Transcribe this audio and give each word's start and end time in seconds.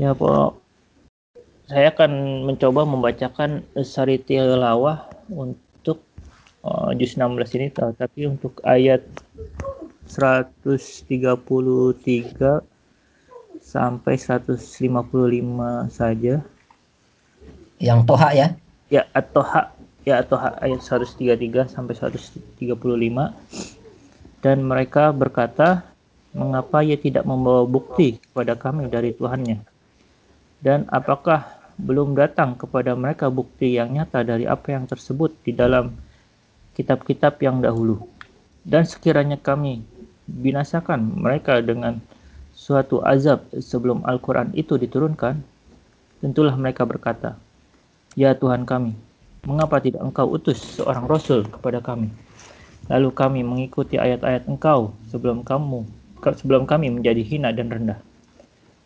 Ya, 0.00 0.16
Pak. 0.16 0.56
Saya 1.68 1.92
akan 1.92 2.44
mencoba 2.48 2.88
membacakan 2.88 3.60
Sari 3.84 4.16
Tilawah 4.16 5.04
untuk 5.28 6.00
uh, 6.64 6.96
juz 6.96 7.16
16 7.16 7.56
ini, 7.60 7.68
tapi 7.72 8.24
untuk 8.24 8.60
ayat 8.64 9.04
133 10.08 10.72
sampai 13.60 14.14
155 14.16 14.60
saja. 15.92 16.40
Yang 17.76 18.00
toha 18.08 18.28
ya? 18.32 18.48
Ya, 18.88 19.08
at-toha 19.12 19.72
ya 20.08 20.24
at-toha 20.24 20.56
ayat 20.60 20.80
133 20.80 21.68
sampai 21.68 21.94
135. 21.96 22.64
Dan 24.40 24.58
mereka 24.66 25.12
berkata, 25.12 25.84
mengapa 26.32 26.80
ia 26.80 26.96
tidak 26.96 27.28
membawa 27.28 27.68
bukti 27.68 28.18
kepada 28.18 28.56
kami 28.56 28.88
dari 28.88 29.12
Tuhannya? 29.14 29.71
Dan 30.62 30.86
apakah 30.94 31.58
belum 31.74 32.14
datang 32.14 32.54
kepada 32.54 32.94
mereka 32.94 33.26
bukti 33.26 33.74
yang 33.74 33.90
nyata 33.90 34.22
dari 34.22 34.46
apa 34.46 34.70
yang 34.70 34.86
tersebut 34.86 35.34
di 35.42 35.50
dalam 35.50 35.90
kitab-kitab 36.78 37.42
yang 37.42 37.58
dahulu? 37.58 38.06
Dan 38.62 38.86
sekiranya 38.86 39.42
kami 39.42 39.82
binasakan 40.30 41.18
mereka 41.18 41.58
dengan 41.58 41.98
suatu 42.54 43.02
azab 43.02 43.42
sebelum 43.58 44.06
Al-Quran 44.06 44.54
itu 44.54 44.78
diturunkan, 44.78 45.42
tentulah 46.22 46.54
mereka 46.54 46.86
berkata, 46.86 47.34
Ya 48.14 48.38
Tuhan 48.38 48.62
kami, 48.62 48.94
mengapa 49.42 49.82
tidak 49.82 50.06
engkau 50.06 50.30
utus 50.30 50.62
seorang 50.78 51.10
Rasul 51.10 51.42
kepada 51.50 51.82
kami? 51.82 52.14
Lalu 52.86 53.10
kami 53.10 53.40
mengikuti 53.42 53.98
ayat-ayat 53.98 54.46
engkau 54.46 54.94
sebelum 55.10 55.42
kamu 55.42 55.82
sebelum 56.22 56.70
kami 56.70 56.86
menjadi 56.86 57.18
hina 57.26 57.50
dan 57.50 57.66
rendah. 57.66 57.98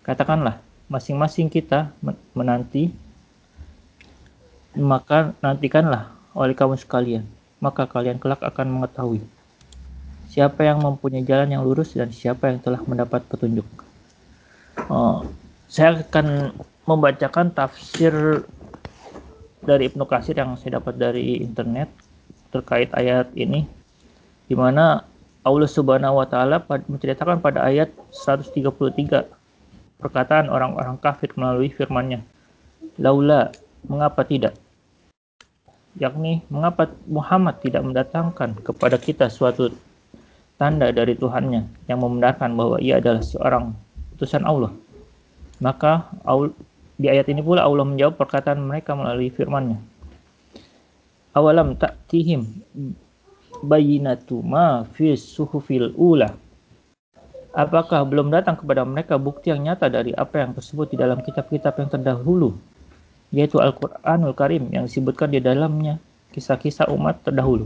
Katakanlah, 0.01 0.57
masing-masing 0.87 1.51
kita 1.51 1.91
menanti 2.37 2.95
maka 4.77 5.35
nantikanlah 5.41 6.13
oleh 6.37 6.53
kamu 6.53 6.79
sekalian 6.79 7.25
maka 7.59 7.89
kalian 7.89 8.21
kelak 8.21 8.45
akan 8.45 8.81
mengetahui 8.81 9.25
siapa 10.37 10.69
yang 10.69 10.85
mempunyai 10.85 11.25
jalan 11.25 11.49
yang 11.49 11.65
lurus 11.65 11.97
dan 11.97 12.13
siapa 12.13 12.53
yang 12.53 12.61
telah 12.61 12.85
mendapat 12.85 13.25
petunjuk. 13.25 13.65
Oh, 14.93 15.25
saya 15.65 16.05
akan 16.05 16.53
membacakan 16.85 17.57
tafsir 17.57 18.45
dari 19.65 19.89
Ibnu 19.89 20.05
Kasir 20.05 20.37
yang 20.37 20.55
saya 20.61 20.77
dapat 20.77 21.01
dari 21.01 21.41
internet 21.41 21.89
terkait 22.53 22.93
ayat 22.93 23.33
ini 23.33 23.65
di 24.47 24.55
mana 24.55 25.03
Allah 25.43 25.71
Subhanahu 25.71 26.23
wa 26.23 26.29
taala 26.29 26.63
menceritakan 26.69 27.43
pada 27.43 27.67
ayat 27.67 27.91
133 28.13 29.36
perkataan 29.97 30.53
orang-orang 30.53 31.01
kafir 31.01 31.33
melalui 31.37 31.73
firman-Nya. 31.73 32.21
Laula, 33.01 33.53
mengapa 33.89 34.25
tidak? 34.25 34.57
Yakni, 35.97 36.45
mengapa 36.53 36.93
Muhammad 37.09 37.61
tidak 37.65 37.81
mendatangkan 37.81 38.61
kepada 38.61 39.01
kita 39.01 39.33
suatu 39.33 39.73
tanda 40.61 40.93
dari 40.93 41.17
Tuhannya 41.17 41.89
yang 41.89 42.01
membenarkan 42.01 42.53
bahwa 42.53 42.77
ia 42.81 43.01
adalah 43.01 43.25
seorang 43.25 43.73
utusan 44.17 44.45
Allah. 44.45 44.73
Maka 45.61 46.13
di 47.01 47.09
ayat 47.09 47.29
ini 47.33 47.41
pula 47.41 47.65
Allah 47.65 47.85
menjawab 47.85 48.21
perkataan 48.21 48.61
mereka 48.61 48.93
melalui 48.93 49.33
firman-Nya. 49.33 49.81
Awalam 51.37 51.77
ta'tihim 51.77 52.45
bayinatu 53.65 54.41
ma 54.41 54.85
fi 54.97 55.17
suhufil 55.17 55.93
ula 55.97 56.33
Apakah 57.57 58.05
belum 58.05 58.29
datang 58.29 58.61
kepada 58.61 58.85
mereka 58.85 59.17
bukti 59.17 59.49
yang 59.49 59.65
nyata 59.65 59.89
dari 59.89 60.13
apa 60.13 60.45
yang 60.45 60.53
tersebut 60.53 60.93
di 60.93 61.01
dalam 61.01 61.25
kitab-kitab 61.25 61.81
yang 61.81 61.89
terdahulu, 61.89 62.53
yaitu 63.33 63.57
Al-Quranul 63.57 64.37
Karim 64.37 64.69
yang 64.69 64.85
disebutkan 64.85 65.33
di 65.33 65.41
dalamnya 65.41 65.97
kisah-kisah 66.37 66.93
umat 66.93 67.25
terdahulu. 67.25 67.65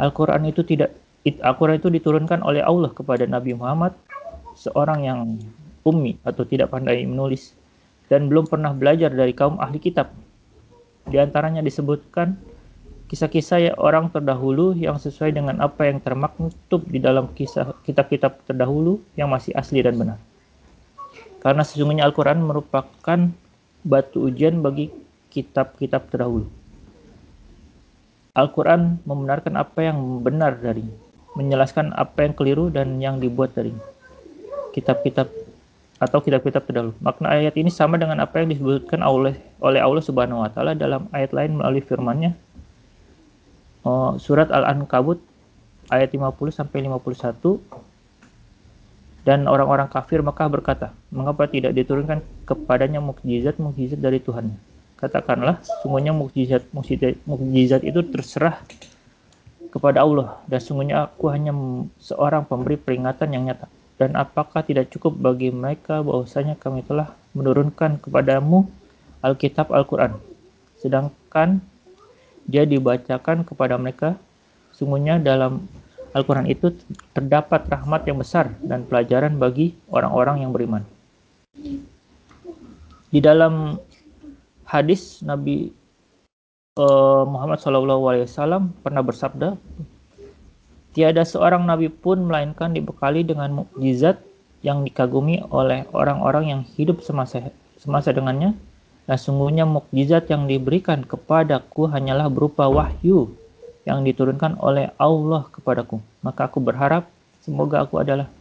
Al-Quran 0.00 0.48
itu 0.48 0.64
tidak 0.64 0.96
Al-Quran 1.20 1.76
itu 1.76 1.92
diturunkan 1.92 2.40
oleh 2.40 2.64
Allah 2.64 2.88
kepada 2.96 3.28
Nabi 3.28 3.52
Muhammad, 3.52 3.92
seorang 4.56 5.04
yang 5.04 5.36
ummi 5.84 6.16
atau 6.24 6.48
tidak 6.48 6.72
pandai 6.72 7.04
menulis 7.04 7.52
dan 8.08 8.32
belum 8.32 8.48
pernah 8.48 8.72
belajar 8.72 9.12
dari 9.12 9.36
kaum 9.36 9.60
ahli 9.60 9.84
kitab. 9.84 10.16
Di 11.04 11.20
antaranya 11.20 11.60
disebutkan 11.60 12.40
kisah-kisah 13.04 13.58
ya 13.60 13.72
orang 13.76 14.08
terdahulu 14.08 14.72
yang 14.72 14.96
sesuai 14.96 15.36
dengan 15.36 15.60
apa 15.60 15.84
yang 15.84 16.00
termaktub 16.00 16.82
di 16.88 16.98
dalam 16.98 17.28
kisah 17.36 17.76
kitab-kitab 17.84 18.40
terdahulu 18.48 19.00
yang 19.14 19.28
masih 19.28 19.52
asli 19.52 19.84
dan 19.84 20.00
benar. 20.00 20.18
Karena 21.44 21.60
sesungguhnya 21.60 22.08
Al-Quran 22.08 22.40
merupakan 22.40 23.20
batu 23.84 24.18
ujian 24.32 24.64
bagi 24.64 24.88
kitab-kitab 25.28 26.08
terdahulu. 26.08 26.48
Al-Quran 28.34 28.98
membenarkan 29.04 29.60
apa 29.60 29.84
yang 29.84 30.24
benar 30.24 30.56
dari, 30.58 30.82
menjelaskan 31.36 31.92
apa 31.94 32.24
yang 32.24 32.32
keliru 32.34 32.72
dan 32.72 32.98
yang 32.98 33.20
dibuat 33.20 33.52
dari 33.52 33.76
kitab-kitab 34.72 35.28
atau 36.00 36.18
kitab-kitab 36.24 36.64
terdahulu. 36.66 36.96
Makna 37.04 37.36
ayat 37.36 37.54
ini 37.60 37.68
sama 37.68 38.00
dengan 38.00 38.18
apa 38.24 38.40
yang 38.42 38.50
disebutkan 38.50 39.04
oleh 39.04 39.36
oleh 39.62 39.78
Allah 39.78 40.02
Subhanahu 40.02 40.42
wa 40.42 40.50
taala 40.50 40.74
dalam 40.74 41.06
ayat 41.14 41.30
lain 41.30 41.60
melalui 41.60 41.84
firman-Nya 41.84 42.34
oh, 43.84 44.16
surat 44.16 44.50
Al-Ankabut 44.50 45.20
ayat 45.92 46.10
50 46.10 46.32
sampai 46.50 46.84
51 46.88 47.84
dan 49.24 49.48
orang-orang 49.48 49.88
kafir 49.88 50.20
Mekah 50.20 50.52
berkata, 50.52 50.92
mengapa 51.08 51.48
tidak 51.48 51.72
diturunkan 51.72 52.20
kepadanya 52.44 53.00
mukjizat-mukjizat 53.00 53.96
dari 53.96 54.20
Tuhan? 54.20 54.52
Katakanlah, 55.00 55.64
sungguhnya 55.80 56.12
mukjizat 56.12 56.68
mukjizat 57.24 57.80
itu 57.88 58.04
terserah 58.04 58.60
kepada 59.72 60.04
Allah 60.04 60.44
dan 60.44 60.60
sungguhnya 60.60 61.08
aku 61.08 61.32
hanya 61.32 61.56
seorang 62.04 62.44
pemberi 62.44 62.76
peringatan 62.76 63.32
yang 63.32 63.48
nyata. 63.48 63.66
Dan 63.96 64.12
apakah 64.12 64.60
tidak 64.60 64.92
cukup 64.92 65.16
bagi 65.16 65.48
mereka 65.48 66.04
bahwasanya 66.04 66.60
kami 66.60 66.84
telah 66.84 67.16
menurunkan 67.32 68.04
kepadamu 68.04 68.68
Alkitab 69.24 69.72
Al-Quran. 69.72 70.20
Sedangkan 70.76 71.64
dia 72.44 72.64
dibacakan 72.68 73.44
kepada 73.44 73.76
mereka. 73.76 74.16
Sungguhnya 74.74 75.22
dalam 75.22 75.64
Al-Quran 76.14 76.46
itu 76.46 76.70
terdapat 77.10 77.66
rahmat 77.66 78.06
yang 78.06 78.22
besar 78.22 78.54
dan 78.62 78.86
pelajaran 78.86 79.38
bagi 79.38 79.74
orang-orang 79.90 80.46
yang 80.46 80.50
beriman. 80.54 80.82
Di 83.10 83.18
dalam 83.22 83.78
hadis 84.66 85.22
Nabi 85.22 85.70
uh, 86.78 87.22
Muhammad 87.26 87.58
SAW 87.62 88.70
pernah 88.82 89.02
bersabda, 89.02 89.58
tiada 90.94 91.22
seorang 91.26 91.66
nabi 91.66 91.90
pun 91.90 92.30
melainkan 92.30 92.70
dibekali 92.70 93.26
dengan 93.26 93.62
mukjizat 93.62 94.22
yang 94.62 94.86
dikagumi 94.86 95.42
oleh 95.50 95.84
orang-orang 95.92 96.44
yang 96.48 96.60
hidup 96.78 97.02
semasa 97.04 97.52
semasa 97.76 98.14
dengannya 98.14 98.56
dan 99.04 99.20
sungguhnya 99.20 99.68
mukjizat 99.68 100.32
yang 100.32 100.48
diberikan 100.48 101.04
kepadaku 101.04 101.92
hanyalah 101.92 102.32
berupa 102.32 102.64
wahyu 102.72 103.36
yang 103.84 104.00
diturunkan 104.00 104.56
oleh 104.64 104.96
Allah 104.96 105.44
kepadaku. 105.52 106.00
Maka 106.24 106.48
aku 106.48 106.58
berharap 106.64 107.04
semoga 107.44 107.84
aku 107.84 108.00
adalah 108.00 108.32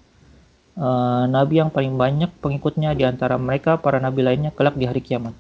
uh, 0.80 1.28
nabi 1.28 1.60
yang 1.60 1.68
paling 1.68 2.00
banyak 2.00 2.32
pengikutnya 2.40 2.96
di 2.96 3.04
antara 3.04 3.36
mereka 3.36 3.76
para 3.76 4.00
nabi 4.00 4.24
lainnya 4.24 4.56
kelak 4.56 4.80
di 4.80 4.88
hari 4.88 5.04
kiamat. 5.04 5.36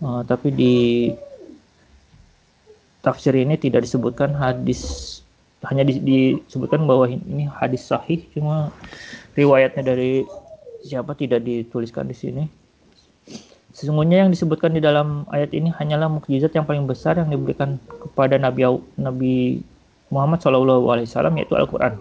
Uh, 0.00 0.24
tapi 0.24 0.48
di 0.48 0.74
tafsir 3.04 3.36
ini 3.36 3.60
tidak 3.60 3.84
disebutkan 3.84 4.32
hadis 4.32 5.20
hanya 5.68 5.84
disebutkan 5.84 6.88
bahwa 6.88 7.08
ini 7.08 7.48
hadis 7.52 7.84
sahih 7.84 8.24
cuma 8.32 8.72
riwayatnya 9.36 9.84
dari 9.84 10.24
siapa 10.84 11.16
tidak 11.16 11.44
dituliskan 11.44 12.08
di 12.08 12.16
sini 12.16 12.44
Sesungguhnya 13.74 14.22
yang 14.22 14.30
disebutkan 14.30 14.70
di 14.70 14.78
dalam 14.78 15.26
ayat 15.34 15.50
ini 15.50 15.74
hanyalah 15.74 16.06
mukjizat 16.06 16.54
yang 16.54 16.62
paling 16.62 16.86
besar 16.86 17.18
yang 17.18 17.26
diberikan 17.26 17.82
kepada 17.90 18.38
Nabi 18.38 18.62
Nabi 18.94 19.34
Muhammad 20.14 20.38
SAW 20.38 20.94
yaitu 21.34 21.58
Al-Quran. 21.58 21.98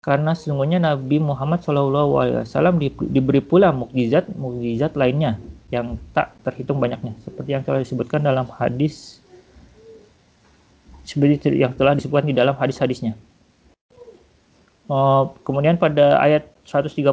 Karena 0.00 0.32
sesungguhnya 0.32 0.80
Nabi 0.80 1.20
Muhammad 1.20 1.60
SAW 1.60 2.80
diberi 3.12 3.44
pula 3.44 3.76
mukjizat 3.76 4.32
mukjizat 4.32 4.96
lainnya 4.96 5.36
yang 5.68 6.00
tak 6.16 6.32
terhitung 6.48 6.80
banyaknya 6.80 7.12
seperti 7.20 7.50
yang 7.52 7.64
telah 7.64 7.84
disebutkan 7.84 8.24
dalam 8.24 8.48
hadis 8.48 9.20
seperti 11.04 11.60
yang 11.60 11.76
telah 11.76 11.92
disebutkan 11.92 12.32
di 12.32 12.36
dalam 12.36 12.56
hadis-hadisnya. 12.56 13.12
Uh, 14.88 15.28
kemudian 15.44 15.76
pada 15.76 16.16
ayat 16.20 16.48
134 16.64 17.12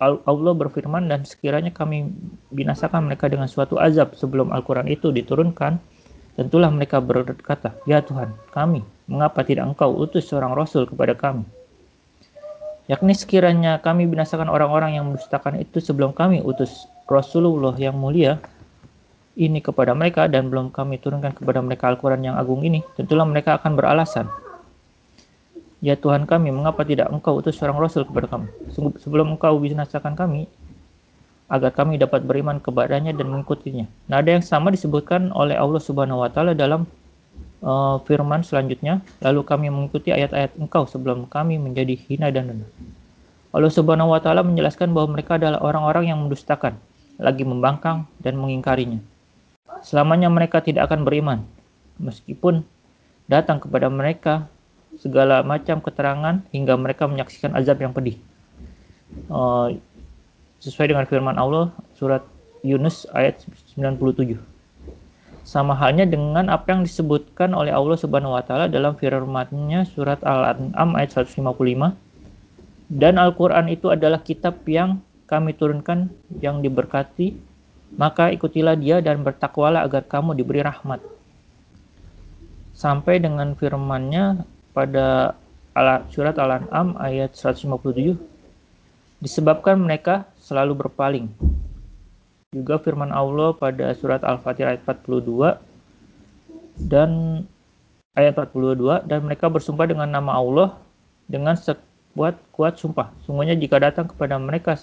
Allah 0.00 0.52
berfirman 0.52 1.08
dan 1.08 1.24
sekiranya 1.24 1.72
kami 1.72 2.12
binasakan 2.52 3.08
mereka 3.08 3.32
dengan 3.32 3.48
suatu 3.48 3.80
azab 3.80 4.12
sebelum 4.12 4.52
Al-Quran 4.52 4.92
itu 4.92 5.08
diturunkan, 5.08 5.80
tentulah 6.36 6.68
mereka 6.68 7.00
berkata, 7.00 7.72
Ya 7.88 8.04
Tuhan, 8.04 8.36
kami, 8.52 8.84
mengapa 9.08 9.40
tidak 9.40 9.72
engkau 9.72 9.96
utus 9.96 10.28
seorang 10.28 10.52
Rasul 10.52 10.84
kepada 10.84 11.16
kami? 11.16 11.48
yakni 12.86 13.18
sekiranya 13.18 13.82
kami 13.82 14.06
binasakan 14.06 14.46
orang-orang 14.46 14.94
yang 14.94 15.10
mendustakan 15.10 15.58
itu 15.58 15.82
sebelum 15.82 16.14
kami 16.14 16.38
utus 16.42 16.86
Rasulullah 17.10 17.74
yang 17.74 17.98
mulia 17.98 18.38
ini 19.36 19.60
kepada 19.60 19.92
mereka 19.92 20.30
dan 20.30 20.48
belum 20.48 20.72
kami 20.72 20.96
turunkan 21.02 21.36
kepada 21.36 21.60
mereka 21.60 21.92
Al-Quran 21.92 22.24
yang 22.24 22.36
agung 22.40 22.64
ini, 22.64 22.80
tentulah 22.96 23.28
mereka 23.28 23.60
akan 23.60 23.76
beralasan. 23.76 24.26
Ya 25.84 25.94
Tuhan 25.94 26.24
kami, 26.24 26.48
mengapa 26.50 26.82
tidak 26.88 27.12
engkau 27.12 27.36
utus 27.36 27.60
seorang 27.60 27.76
Rasul 27.76 28.08
kepada 28.08 28.26
kami? 28.26 28.48
Sebelum 28.72 29.36
engkau 29.36 29.60
binasakan 29.60 30.16
kami, 30.16 30.48
agar 31.46 31.70
kami 31.70 32.00
dapat 32.00 32.24
beriman 32.24 32.58
kepadanya 32.58 33.12
dan 33.12 33.28
mengikutinya. 33.28 33.86
Nah, 34.08 34.24
ada 34.24 34.34
yang 34.34 34.42
sama 34.42 34.72
disebutkan 34.72 35.30
oleh 35.36 35.54
Allah 35.54 35.78
Subhanahu 35.78 36.24
wa 36.24 36.30
taala 36.32 36.56
dalam 36.56 36.88
uh, 37.62 38.00
firman 38.08 38.42
selanjutnya, 38.42 39.04
lalu 39.20 39.44
kami 39.46 39.68
mengikuti 39.68 40.10
ayat-ayat 40.10 40.56
engkau 40.58 40.88
sebelum 40.88 41.28
kami 41.28 41.60
menjadi 41.60 41.94
hina 42.08 42.32
dan 42.32 42.50
rendah. 42.50 42.70
Allah 43.54 43.70
Subhanahu 43.70 44.16
wa 44.16 44.20
taala 44.24 44.42
menjelaskan 44.42 44.90
bahwa 44.90 45.14
mereka 45.14 45.38
adalah 45.38 45.62
orang-orang 45.62 46.10
yang 46.10 46.18
mendustakan, 46.24 46.74
lagi 47.20 47.46
membangkang 47.46 48.08
dan 48.18 48.34
mengingkarinya 48.40 48.98
selamanya 49.84 50.26
mereka 50.32 50.62
tidak 50.62 50.88
akan 50.88 51.04
beriman, 51.04 51.38
meskipun 52.00 52.64
datang 53.26 53.60
kepada 53.60 53.90
mereka 53.90 54.46
segala 55.00 55.44
macam 55.44 55.80
keterangan 55.80 56.42
hingga 56.50 56.74
mereka 56.76 57.08
menyaksikan 57.08 57.52
azab 57.56 57.80
yang 57.80 57.92
pedih. 57.92 58.16
Uh, 59.30 59.76
sesuai 60.60 60.92
dengan 60.92 61.06
firman 61.06 61.36
Allah 61.38 61.70
surat 61.94 62.24
Yunus 62.64 63.06
ayat 63.14 63.44
97. 63.76 64.36
Sama 65.46 65.78
halnya 65.78 66.02
dengan 66.02 66.50
apa 66.50 66.74
yang 66.74 66.82
disebutkan 66.82 67.54
oleh 67.54 67.70
Allah 67.70 67.94
Subhanahu 67.94 68.34
wa 68.34 68.42
taala 68.42 68.66
dalam 68.66 68.98
firman-Nya 68.98 69.86
surat 69.86 70.18
Al-An'am 70.26 70.98
ayat 70.98 71.22
155. 71.22 71.94
Dan 72.90 73.14
Al-Qur'an 73.18 73.70
itu 73.70 73.94
adalah 73.94 74.18
kitab 74.26 74.66
yang 74.66 74.98
kami 75.30 75.54
turunkan 75.54 76.10
yang 76.42 76.62
diberkati 76.62 77.38
maka 77.94 78.34
ikutilah 78.34 78.74
dia 78.74 78.98
dan 78.98 79.22
bertakwalah 79.22 79.86
agar 79.86 80.02
kamu 80.02 80.34
diberi 80.34 80.66
rahmat. 80.66 80.98
Sampai 82.74 83.22
dengan 83.22 83.54
firman-Nya 83.54 84.42
pada 84.76 85.32
surat 86.12 86.36
Al-An'am 86.36 87.00
ayat 87.00 87.32
157 87.32 88.12
disebabkan 89.24 89.80
mereka 89.80 90.28
selalu 90.36 90.84
berpaling. 90.84 91.32
Juga 92.52 92.76
firman 92.76 93.08
Allah 93.08 93.56
pada 93.56 93.96
surat 93.96 94.20
Al-Fatihah 94.20 94.76
ayat 94.76 94.84
42 94.84 95.56
dan 96.84 97.40
ayat 98.12 98.36
42 98.36 99.08
dan 99.08 99.24
mereka 99.24 99.48
bersumpah 99.48 99.88
dengan 99.88 100.12
nama 100.12 100.36
Allah 100.36 100.76
dengan 101.24 101.56
sekuat 101.56 102.36
kuat 102.52 102.76
sumpah. 102.76 103.12
Sungguhnya 103.24 103.56
jika 103.56 103.80
datang 103.80 104.12
kepada 104.12 104.36
mereka 104.36 104.76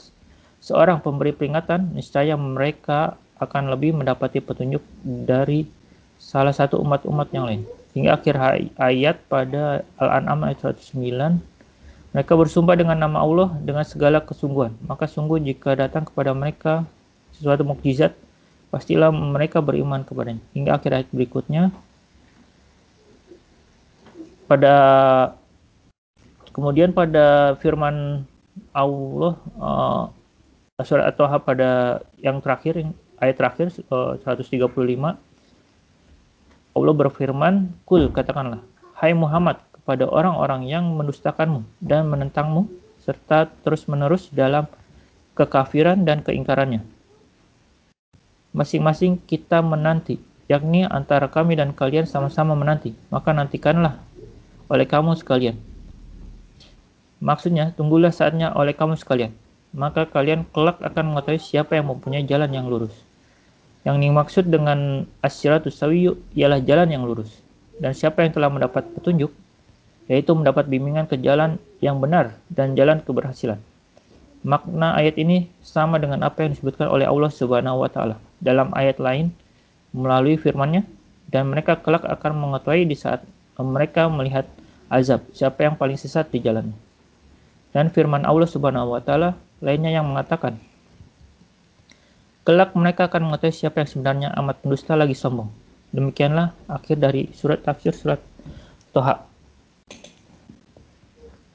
seorang 0.58 1.02
pemberi 1.06 1.38
peringatan, 1.38 1.94
niscaya 1.94 2.34
mereka 2.34 3.18
akan 3.38 3.70
lebih 3.74 3.94
mendapati 3.94 4.42
petunjuk 4.42 4.82
dari 5.06 5.70
salah 6.18 6.54
satu 6.54 6.82
umat-umat 6.82 7.30
yang 7.34 7.46
lain. 7.46 7.64
Hingga 7.94 8.12
akhir 8.18 8.36
ayat 8.82 9.22
pada 9.30 9.86
Al-An'am 10.02 10.50
ayat 10.50 10.74
109, 10.74 11.38
mereka 12.14 12.34
bersumpah 12.34 12.74
dengan 12.74 12.98
nama 12.98 13.22
Allah 13.22 13.54
dengan 13.62 13.86
segala 13.86 14.22
kesungguhan. 14.22 14.74
Maka 14.86 15.06
sungguh 15.06 15.38
jika 15.42 15.78
datang 15.78 16.06
kepada 16.06 16.34
mereka 16.34 16.86
sesuatu 17.38 17.62
mukjizat, 17.62 18.18
pastilah 18.74 19.14
mereka 19.14 19.62
beriman 19.62 20.02
kepadanya. 20.02 20.42
Hingga 20.58 20.72
akhir 20.78 20.92
ayat 20.94 21.10
berikutnya, 21.14 21.70
pada 24.50 24.76
kemudian 26.54 26.94
pada 26.94 27.58
firman 27.58 28.26
Allah 28.74 29.34
uh, 29.58 30.04
surat 30.86 31.10
At-Taha 31.10 31.38
pada 31.42 31.70
yang 32.22 32.38
terakhir 32.42 32.86
ayat 33.18 33.36
terakhir 33.38 33.74
uh, 33.90 34.18
135 34.22 35.33
Allah 36.74 36.94
berfirman 36.98 37.70
kul 37.86 38.10
katakanlah 38.10 38.62
hai 38.98 39.14
Muhammad 39.14 39.62
kepada 39.78 40.10
orang-orang 40.10 40.66
yang 40.66 40.90
mendustakanmu 40.98 41.62
dan 41.84 42.10
menentangmu 42.10 42.66
serta 43.04 43.52
terus-menerus 43.62 44.32
dalam 44.32 44.66
kekafiran 45.38 46.02
dan 46.08 46.24
keingkarannya. 46.24 46.82
Masing-masing 48.54 49.18
kita 49.26 49.60
menanti 49.66 50.22
yakni 50.48 50.86
antara 50.86 51.28
kami 51.32 51.58
dan 51.58 51.74
kalian 51.74 52.06
sama-sama 52.06 52.54
menanti. 52.54 52.94
Maka 53.10 53.34
nantikanlah 53.34 54.00
oleh 54.70 54.86
kamu 54.88 55.18
sekalian. 55.18 55.58
Maksudnya 57.24 57.72
tunggulah 57.74 58.12
saatnya 58.12 58.52
oleh 58.54 58.76
kamu 58.76 59.00
sekalian. 59.00 59.32
Maka 59.74 60.06
kalian 60.06 60.46
kelak 60.54 60.78
akan 60.86 61.16
mengetahui 61.16 61.42
siapa 61.42 61.74
yang 61.74 61.90
mempunyai 61.90 62.28
jalan 62.30 62.52
yang 62.54 62.70
lurus. 62.70 62.94
Yang 63.84 63.98
dimaksud 64.00 64.46
dengan 64.48 65.04
asyiratus 65.20 65.76
sawiyu 65.76 66.16
ialah 66.36 66.64
jalan 66.64 66.88
yang 66.88 67.04
lurus. 67.04 67.44
Dan 67.80 67.92
siapa 67.92 68.24
yang 68.24 68.32
telah 68.32 68.48
mendapat 68.48 68.88
petunjuk, 68.96 69.32
yaitu 70.08 70.32
mendapat 70.36 70.68
bimbingan 70.68 71.08
ke 71.08 71.20
jalan 71.20 71.60
yang 71.84 72.00
benar 72.00 72.36
dan 72.52 72.76
jalan 72.80 73.04
keberhasilan. 73.04 73.60
Makna 74.44 75.00
ayat 75.00 75.16
ini 75.16 75.48
sama 75.64 76.00
dengan 76.04 76.20
apa 76.28 76.44
yang 76.44 76.52
disebutkan 76.52 76.92
oleh 76.92 77.08
Allah 77.08 77.32
Subhanahu 77.32 77.80
wa 77.80 77.88
taala 77.88 78.20
dalam 78.44 78.76
ayat 78.76 79.00
lain 79.00 79.32
melalui 79.96 80.36
firman-Nya 80.36 80.84
dan 81.32 81.48
mereka 81.48 81.80
kelak 81.80 82.04
akan 82.04 82.36
mengetahui 82.36 82.84
di 82.84 83.00
saat 83.00 83.24
mereka 83.56 84.12
melihat 84.12 84.44
azab 84.92 85.24
siapa 85.32 85.64
yang 85.64 85.80
paling 85.80 85.96
sesat 85.96 86.28
di 86.28 86.44
jalannya. 86.44 86.76
Dan 87.72 87.88
firman 87.88 88.28
Allah 88.28 88.46
Subhanahu 88.46 88.94
wa 88.94 89.02
taala 89.02 89.40
lainnya 89.64 89.96
yang 89.96 90.12
mengatakan, 90.12 90.60
Kelak 92.44 92.76
mereka 92.76 93.08
akan 93.08 93.32
mengetahui 93.32 93.56
siapa 93.56 93.80
yang 93.80 93.90
sebenarnya 93.90 94.30
amat 94.36 94.60
pendusta 94.60 95.00
lagi 95.00 95.16
sombong. 95.16 95.48
Demikianlah 95.96 96.52
akhir 96.68 97.00
dari 97.00 97.32
surat 97.32 97.64
tafsir 97.64 97.96
surat 97.96 98.20
Toha. 98.92 99.24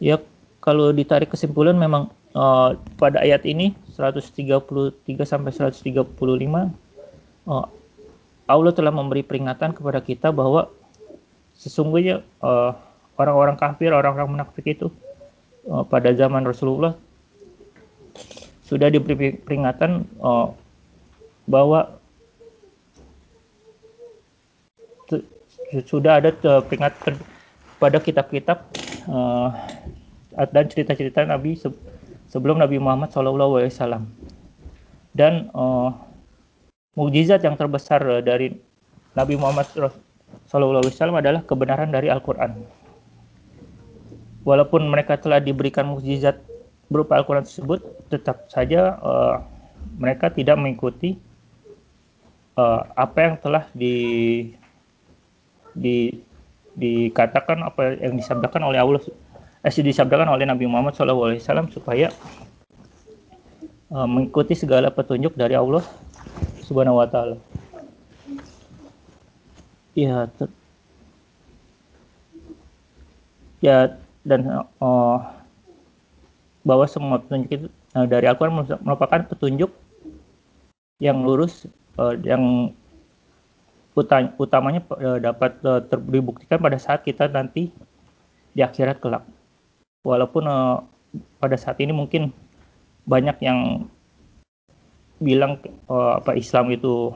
Ya, 0.00 0.16
kalau 0.64 0.88
ditarik 0.96 1.28
kesimpulan 1.28 1.76
memang 1.76 2.08
uh, 2.32 2.72
pada 2.96 3.20
ayat 3.20 3.44
ini 3.44 3.76
133 3.92 5.04
sampai 5.28 5.52
135 5.52 6.08
uh, 7.50 7.66
Allah 8.48 8.72
telah 8.72 8.88
memberi 8.88 9.20
peringatan 9.20 9.76
kepada 9.76 10.00
kita 10.00 10.32
bahwa 10.32 10.72
sesungguhnya 11.52 12.24
uh, 12.40 12.72
orang-orang 13.20 13.60
kafir, 13.60 13.92
orang-orang 13.92 14.40
munafik 14.40 14.64
itu 14.64 14.88
uh, 15.68 15.84
pada 15.84 16.16
zaman 16.16 16.48
Rasulullah 16.48 16.96
sudah 18.64 18.88
diberi 18.88 19.36
peringatan 19.36 20.08
uh, 20.24 20.48
bahwa 21.48 21.98
sudah 25.88 26.20
ada 26.20 26.32
uh, 26.44 26.60
peringatan 26.64 27.16
pada 27.76 28.00
kitab-kitab 28.00 28.64
uh, 29.08 29.52
dan 30.52 30.64
cerita-cerita 30.68 31.24
Nabi 31.28 31.56
se 31.56 31.68
sebelum 32.28 32.60
Nabi 32.60 32.76
Muhammad 32.80 33.12
SAW 33.12 33.68
dan 35.16 35.48
uh, 35.56 35.92
mukjizat 36.96 37.40
yang 37.44 37.56
terbesar 37.56 38.00
dari 38.20 38.56
Nabi 39.16 39.34
Muhammad 39.40 39.66
SAW 40.48 41.16
adalah 41.16 41.40
kebenaran 41.44 41.88
dari 41.88 42.12
Al-Quran. 42.12 42.60
Walaupun 44.44 44.88
mereka 44.88 45.20
telah 45.20 45.40
diberikan 45.40 45.88
mukjizat 45.88 46.40
berupa 46.88 47.20
Al-Quran 47.20 47.44
tersebut 47.44 47.84
tetap 48.08 48.48
saja 48.48 48.96
uh, 49.00 49.44
mereka 50.00 50.32
tidak 50.32 50.56
mengikuti 50.56 51.20
uh, 52.58 52.80
apa 52.98 53.18
yang 53.22 53.34
telah 53.38 53.64
di, 53.70 53.94
di 55.72 56.18
dikatakan 56.78 57.62
apa 57.62 57.98
yang 57.98 58.14
disabdakan 58.18 58.70
oleh 58.70 58.78
Allah 58.78 59.02
eh, 59.66 59.70
disabdakan 59.70 60.30
oleh 60.30 60.46
Nabi 60.46 60.66
Muhammad 60.66 60.94
SAW 60.94 61.38
supaya 61.70 62.10
uh, 63.94 64.06
mengikuti 64.06 64.54
segala 64.58 64.90
petunjuk 64.90 65.34
dari 65.38 65.54
Allah 65.54 65.82
Subhanahu 66.66 67.02
Wa 67.02 67.08
Taala. 67.10 67.36
Ya, 69.98 70.30
ya 73.58 73.98
dan 74.22 74.46
uh, 74.78 75.18
bahwa 76.62 76.86
semua 76.86 77.18
petunjuk 77.18 77.50
itu 77.50 77.66
uh, 77.98 78.06
dari 78.06 78.30
Al-Quran 78.30 78.62
merupakan 78.86 79.26
petunjuk 79.26 79.74
yang 81.02 81.26
lurus 81.26 81.66
uh, 81.98 82.14
yang 82.22 82.72
utamanya 84.38 84.80
uh, 84.94 85.18
dapat 85.18 85.58
uh, 85.66 85.82
dibuktikan 86.06 86.62
pada 86.62 86.78
saat 86.78 87.02
kita 87.02 87.26
nanti 87.26 87.74
di 88.54 88.60
akhirat 88.62 89.02
kelak. 89.02 89.26
Walaupun 90.06 90.46
uh, 90.46 90.86
pada 91.42 91.58
saat 91.58 91.82
ini 91.82 91.90
mungkin 91.90 92.30
banyak 93.04 93.36
yang 93.42 93.90
bilang 95.18 95.58
uh, 95.90 96.22
apa 96.22 96.38
Islam 96.38 96.70
itu 96.70 97.10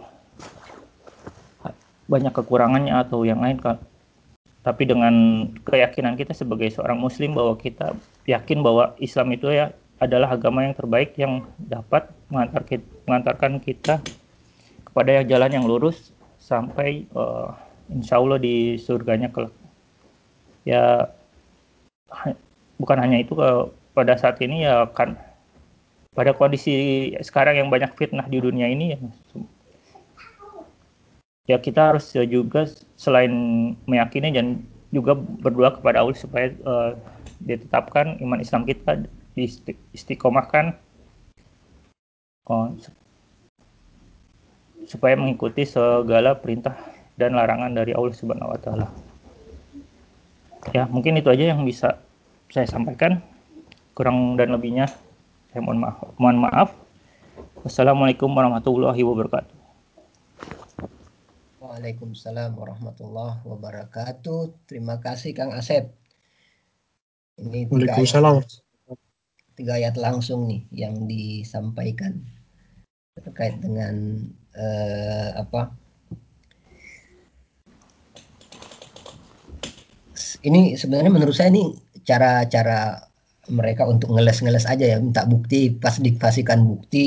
banyak 2.11 2.35
kekurangannya 2.35 2.93
atau 2.99 3.23
yang 3.23 3.41
lain 3.41 3.63
kan. 3.63 3.79
Tapi 4.63 4.87
dengan 4.87 5.15
keyakinan 5.67 6.15
kita 6.15 6.35
sebagai 6.35 6.71
seorang 6.71 6.99
muslim 6.99 7.35
bahwa 7.35 7.55
kita 7.59 7.95
yakin 8.27 8.63
bahwa 8.63 8.95
Islam 9.03 9.35
itu 9.35 9.51
ya 9.51 9.75
adalah 10.03 10.35
agama 10.35 10.67
yang 10.67 10.75
terbaik 10.75 11.15
yang 11.15 11.47
dapat 11.59 12.11
mengantar 12.27 12.63
kita, 12.67 12.87
mengantarkan 13.07 13.63
kita 13.63 14.03
kepada 14.93 15.25
jalan 15.25 15.51
yang 15.57 15.65
lurus 15.65 16.13
sampai 16.37 17.09
uh, 17.17 17.57
insya 17.89 18.21
Allah 18.21 18.37
di 18.37 18.77
surganya 18.77 19.33
kelak. 19.33 19.57
Ya 20.69 21.09
bukan 22.77 22.99
hanya 23.01 23.25
itu 23.25 23.33
ke 23.33 23.51
pada 23.97 24.21
saat 24.21 24.37
ini 24.45 24.69
ya 24.69 24.85
kan 24.93 25.17
pada 26.13 26.37
kondisi 26.37 27.09
sekarang 27.25 27.57
yang 27.57 27.69
banyak 27.73 27.89
fitnah 27.97 28.29
di 28.29 28.37
dunia 28.37 28.69
ini 28.69 28.93
ya, 28.93 28.99
ya 31.49 31.57
kita 31.57 31.97
harus 31.97 32.13
juga 32.29 32.69
selain 33.01 33.33
meyakini 33.89 34.29
dan 34.29 34.61
juga 34.93 35.17
berdoa 35.17 35.73
kepada 35.73 36.05
Allah 36.05 36.17
supaya 36.17 36.53
uh, 36.69 36.93
ditetapkan 37.41 38.21
iman 38.21 38.45
Islam 38.45 38.69
kita 38.69 39.09
istiqomahkan 39.97 40.77
oh, 42.53 42.77
supaya 44.87 45.15
mengikuti 45.15 45.67
segala 45.67 46.39
perintah 46.39 46.75
dan 47.17 47.37
larangan 47.37 47.73
dari 47.77 47.93
Allah 47.95 48.15
Subhanahu 48.17 48.53
wa 48.53 48.61
taala. 48.61 48.87
Ya, 50.71 50.87
mungkin 50.87 51.19
itu 51.19 51.27
aja 51.27 51.51
yang 51.53 51.67
bisa 51.67 51.99
saya 52.49 52.67
sampaikan. 52.71 53.19
Kurang 53.93 54.41
dan 54.41 54.55
lebihnya 54.57 54.89
saya 55.53 55.61
mohon 55.61 55.85
maaf. 55.85 55.99
Mohon 56.17 56.39
maaf. 56.49 56.69
Wassalamualaikum 57.63 58.31
warahmatullahi 58.33 59.03
wabarakatuh. 59.05 59.57
Waalaikumsalam 61.63 62.57
warahmatullahi 62.59 63.43
wabarakatuh. 63.45 64.67
Terima 64.67 64.99
kasih 64.99 65.37
Kang 65.37 65.55
Asep. 65.55 65.93
Ini 67.41 67.65
tiga 67.65 67.97
ayat, 67.97 68.45
tiga 69.57 69.73
ayat 69.81 69.97
langsung 69.97 70.47
nih 70.47 70.69
yang 70.69 71.09
disampaikan 71.09 72.21
terkait 73.17 73.57
dengan 73.61 74.25
eh, 74.55 75.29
apa? 75.43 75.59
Ini 80.47 80.59
sebenarnya 80.81 81.13
menurut 81.17 81.35
saya 81.37 81.49
ini 81.55 81.63
cara-cara 82.09 82.73
mereka 83.59 83.83
untuk 83.93 84.09
ngeles-ngeles 84.15 84.65
aja 84.73 84.85
ya 84.93 84.97
minta 85.05 85.23
bukti 85.33 85.57
pas 85.83 85.97
dikasihkan 86.07 86.61
bukti 86.71 86.99